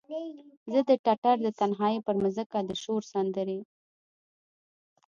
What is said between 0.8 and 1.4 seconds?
د ټټر